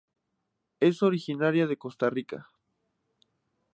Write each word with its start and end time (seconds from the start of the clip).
Es 0.79 1.03
originaria 1.03 1.67
de 1.67 1.77
Costa 1.77 2.09
Rica. 2.09 2.49